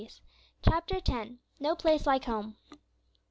CHAPTER 0.67 0.95
X. 1.07 1.33
"NO 1.59 1.75
PLACE 1.75 2.07
LIKE 2.07 2.23
HOME." 2.25 2.57